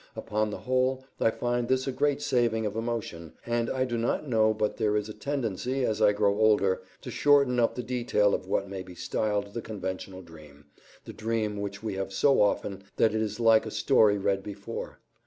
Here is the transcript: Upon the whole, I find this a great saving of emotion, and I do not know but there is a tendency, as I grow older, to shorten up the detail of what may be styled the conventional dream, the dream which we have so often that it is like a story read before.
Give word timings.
Upon 0.15 0.49
the 0.49 0.57
whole, 0.57 1.05
I 1.19 1.29
find 1.29 1.67
this 1.67 1.85
a 1.85 1.91
great 1.91 2.23
saving 2.23 2.65
of 2.65 2.75
emotion, 2.75 3.33
and 3.45 3.69
I 3.69 3.85
do 3.85 3.99
not 3.99 4.27
know 4.27 4.51
but 4.51 4.77
there 4.77 4.97
is 4.97 5.07
a 5.09 5.13
tendency, 5.13 5.85
as 5.85 6.01
I 6.01 6.11
grow 6.11 6.35
older, 6.39 6.81
to 7.01 7.11
shorten 7.11 7.59
up 7.59 7.75
the 7.75 7.83
detail 7.83 8.33
of 8.33 8.47
what 8.47 8.67
may 8.67 8.81
be 8.81 8.95
styled 8.95 9.53
the 9.53 9.61
conventional 9.61 10.23
dream, 10.23 10.65
the 11.05 11.13
dream 11.13 11.61
which 11.61 11.83
we 11.83 11.93
have 11.97 12.11
so 12.11 12.41
often 12.41 12.83
that 12.95 13.13
it 13.13 13.21
is 13.21 13.39
like 13.39 13.67
a 13.67 13.69
story 13.69 14.17
read 14.17 14.41
before. 14.41 14.97